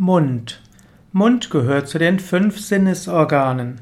Mund. 0.00 0.62
Mund 1.10 1.50
gehört 1.50 1.88
zu 1.88 1.98
den 1.98 2.20
fünf 2.20 2.60
Sinnesorganen. 2.60 3.80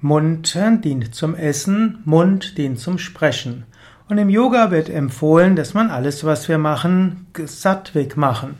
Mund 0.00 0.58
dient 0.82 1.14
zum 1.14 1.34
Essen, 1.34 1.98
Mund 2.06 2.56
dient 2.56 2.78
zum 2.80 2.96
Sprechen. 2.96 3.64
Und 4.08 4.16
im 4.16 4.30
Yoga 4.30 4.70
wird 4.70 4.88
empfohlen, 4.88 5.56
dass 5.56 5.74
man 5.74 5.90
alles, 5.90 6.24
was 6.24 6.48
wir 6.48 6.56
machen, 6.56 7.26
sattwig 7.44 8.16
machen. 8.16 8.58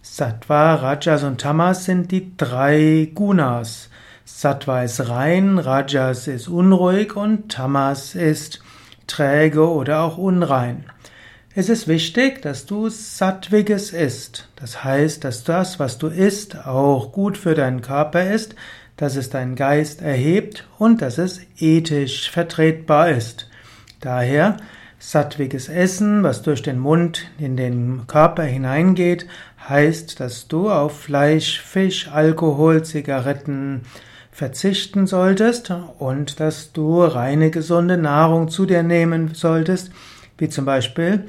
Sattva, 0.00 0.76
Rajas 0.76 1.24
und 1.24 1.42
Tamas 1.42 1.84
sind 1.84 2.10
die 2.10 2.34
drei 2.38 3.10
Gunas. 3.14 3.90
Sattva 4.24 4.84
ist 4.84 5.10
rein, 5.10 5.58
Rajas 5.58 6.26
ist 6.26 6.48
unruhig 6.48 7.16
und 7.16 7.52
Tamas 7.52 8.14
ist 8.14 8.62
träge 9.06 9.68
oder 9.68 10.04
auch 10.04 10.16
unrein. 10.16 10.86
Es 11.52 11.68
ist 11.68 11.88
wichtig, 11.88 12.42
dass 12.42 12.64
du 12.64 12.88
Sattwiges 12.88 13.92
isst. 13.92 14.48
Das 14.54 14.84
heißt, 14.84 15.24
dass 15.24 15.42
das, 15.42 15.80
was 15.80 15.98
du 15.98 16.06
isst, 16.06 16.64
auch 16.64 17.10
gut 17.10 17.36
für 17.36 17.54
deinen 17.54 17.82
Körper 17.82 18.30
ist, 18.30 18.54
dass 18.96 19.16
es 19.16 19.30
deinen 19.30 19.56
Geist 19.56 20.00
erhebt 20.00 20.68
und 20.78 21.02
dass 21.02 21.18
es 21.18 21.40
ethisch 21.58 22.30
vertretbar 22.30 23.10
ist. 23.10 23.48
Daher 24.00 24.58
sattwiges 25.00 25.68
Essen, 25.68 26.22
was 26.22 26.42
durch 26.42 26.62
den 26.62 26.78
Mund 26.78 27.28
in 27.36 27.56
den 27.56 28.06
Körper 28.06 28.44
hineingeht, 28.44 29.26
heißt, 29.68 30.20
dass 30.20 30.46
du 30.46 30.70
auf 30.70 31.00
Fleisch, 31.00 31.60
Fisch, 31.60 32.06
Alkohol, 32.12 32.84
Zigaretten 32.84 33.80
verzichten 34.30 35.08
solltest 35.08 35.72
und 35.98 36.38
dass 36.38 36.70
du 36.70 37.02
reine, 37.02 37.50
gesunde 37.50 37.96
Nahrung 37.96 38.50
zu 38.50 38.66
dir 38.66 38.84
nehmen 38.84 39.34
solltest, 39.34 39.90
wie 40.40 40.48
zum 40.48 40.64
Beispiel 40.64 41.24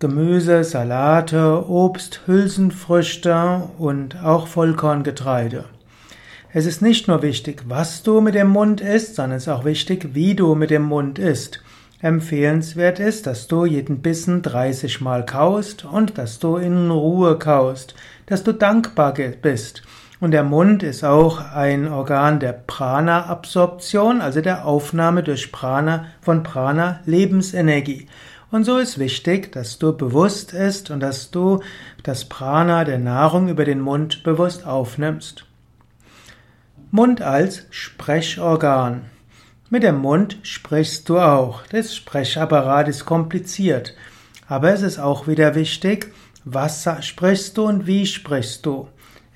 Gemüse, 0.00 0.64
Salate, 0.64 1.68
Obst, 1.68 2.22
Hülsenfrüchte 2.26 3.68
und 3.78 4.16
auch 4.24 4.46
Vollkorngetreide. 4.46 5.66
Es 6.52 6.66
ist 6.66 6.82
nicht 6.82 7.06
nur 7.06 7.22
wichtig, 7.22 7.64
was 7.68 8.02
du 8.02 8.20
mit 8.20 8.34
dem 8.34 8.48
Mund 8.48 8.80
isst, 8.80 9.14
sondern 9.14 9.36
es 9.36 9.44
ist 9.44 9.50
auch 9.50 9.64
wichtig, 9.64 10.14
wie 10.14 10.34
du 10.34 10.54
mit 10.54 10.70
dem 10.70 10.82
Mund 10.82 11.18
isst. 11.18 11.62
Empfehlenswert 12.00 12.98
ist, 12.98 13.26
dass 13.26 13.46
du 13.46 13.66
jeden 13.66 14.00
Bissen 14.00 14.40
30 14.40 15.02
Mal 15.02 15.26
kaust 15.26 15.84
und 15.84 16.16
dass 16.16 16.38
du 16.38 16.56
in 16.56 16.90
Ruhe 16.90 17.38
kaust, 17.38 17.94
dass 18.24 18.42
du 18.42 18.52
dankbar 18.52 19.12
bist. 19.42 19.82
Und 20.20 20.32
der 20.32 20.44
Mund 20.44 20.82
ist 20.82 21.02
auch 21.02 21.40
ein 21.54 21.88
Organ 21.88 22.40
der 22.40 22.52
Prana-Absorption, 22.52 24.20
also 24.20 24.42
der 24.42 24.66
Aufnahme 24.66 25.22
durch 25.22 25.50
Prana 25.50 26.08
von 26.20 26.42
Prana 26.42 27.00
Lebensenergie. 27.06 28.06
Und 28.50 28.64
so 28.64 28.76
ist 28.76 28.98
wichtig, 28.98 29.50
dass 29.52 29.78
du 29.78 29.96
bewusst 29.96 30.52
isst 30.52 30.90
und 30.90 31.00
dass 31.00 31.30
du 31.30 31.62
das 32.02 32.26
Prana 32.26 32.84
der 32.84 32.98
Nahrung 32.98 33.48
über 33.48 33.64
den 33.64 33.80
Mund 33.80 34.22
bewusst 34.22 34.66
aufnimmst. 34.66 35.46
Mund 36.90 37.22
als 37.22 37.62
Sprechorgan. 37.70 39.02
Mit 39.70 39.84
dem 39.84 39.98
Mund 39.98 40.38
sprichst 40.42 41.08
du 41.08 41.18
auch. 41.18 41.62
Das 41.68 41.94
Sprechapparat 41.96 42.88
ist 42.88 43.06
kompliziert. 43.06 43.94
Aber 44.48 44.72
es 44.72 44.82
ist 44.82 44.98
auch 44.98 45.28
wieder 45.28 45.54
wichtig, 45.54 46.12
was 46.44 46.86
sprichst 47.00 47.56
du 47.56 47.66
und 47.66 47.86
wie 47.86 48.04
sprichst 48.04 48.66
du. 48.66 48.88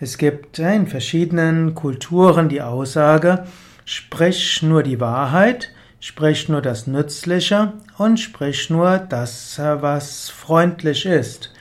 Es 0.04 0.18
gibt 0.18 0.58
in 0.58 0.86
verschiedenen 0.86 1.74
Kulturen 1.74 2.50
die 2.50 2.60
Aussage, 2.60 3.46
sprich 3.86 4.62
nur 4.62 4.82
die 4.82 5.00
Wahrheit, 5.00 5.70
sprich 5.98 6.50
nur 6.50 6.60
das 6.60 6.86
Nützliche 6.86 7.72
und 7.96 8.20
sprich 8.20 8.68
nur 8.68 8.98
das, 8.98 9.58
was 9.58 10.28
freundlich 10.28 11.06
ist. 11.06 11.54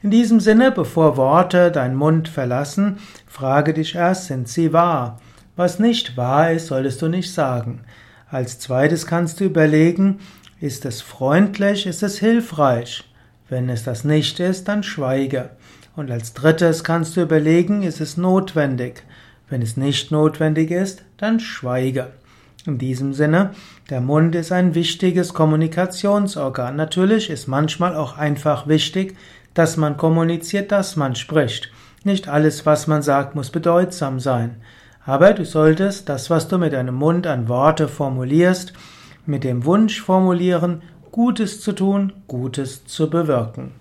In 0.00 0.12
diesem 0.12 0.38
Sinne, 0.38 0.70
bevor 0.70 1.16
Worte 1.16 1.72
dein 1.72 1.96
Mund 1.96 2.28
verlassen, 2.28 2.98
frage 3.26 3.74
dich 3.74 3.96
erst, 3.96 4.26
sind 4.26 4.46
sie 4.46 4.72
wahr? 4.72 5.20
Was 5.56 5.80
nicht 5.80 6.16
wahr 6.16 6.52
ist, 6.52 6.68
solltest 6.68 7.02
du 7.02 7.08
nicht 7.08 7.34
sagen. 7.34 7.80
Als 8.30 8.60
zweites 8.60 9.08
kannst 9.08 9.40
du 9.40 9.44
überlegen, 9.44 10.20
ist 10.60 10.84
es 10.84 11.02
freundlich, 11.02 11.84
ist 11.84 12.04
es 12.04 12.20
hilfreich? 12.20 13.07
Wenn 13.48 13.68
es 13.68 13.84
das 13.84 14.04
nicht 14.04 14.40
ist, 14.40 14.68
dann 14.68 14.82
schweige. 14.82 15.50
Und 15.96 16.10
als 16.10 16.34
drittes 16.34 16.84
kannst 16.84 17.16
du 17.16 17.22
überlegen, 17.22 17.82
ist 17.82 18.00
es 18.00 18.16
notwendig? 18.16 19.02
Wenn 19.48 19.62
es 19.62 19.76
nicht 19.76 20.10
notwendig 20.10 20.70
ist, 20.70 21.02
dann 21.16 21.40
schweige. 21.40 22.08
In 22.66 22.76
diesem 22.76 23.14
Sinne, 23.14 23.52
der 23.88 24.02
Mund 24.02 24.34
ist 24.34 24.52
ein 24.52 24.74
wichtiges 24.74 25.32
Kommunikationsorgan. 25.32 26.76
Natürlich 26.76 27.30
ist 27.30 27.46
manchmal 27.48 27.96
auch 27.96 28.18
einfach 28.18 28.68
wichtig, 28.68 29.16
dass 29.54 29.78
man 29.78 29.96
kommuniziert, 29.96 30.70
dass 30.70 30.96
man 30.96 31.16
spricht. 31.16 31.70
Nicht 32.04 32.28
alles, 32.28 32.66
was 32.66 32.86
man 32.86 33.00
sagt, 33.00 33.34
muss 33.34 33.50
bedeutsam 33.50 34.20
sein. 34.20 34.56
Aber 35.04 35.32
du 35.32 35.46
solltest 35.46 36.10
das, 36.10 36.28
was 36.28 36.48
du 36.48 36.58
mit 36.58 36.74
deinem 36.74 36.94
Mund 36.94 37.26
an 37.26 37.48
Worte 37.48 37.88
formulierst, 37.88 38.74
mit 39.24 39.44
dem 39.44 39.64
Wunsch 39.64 40.00
formulieren, 40.02 40.82
Gutes 41.12 41.60
zu 41.60 41.72
tun, 41.72 42.12
Gutes 42.26 42.84
zu 42.86 43.08
bewirken. 43.08 43.72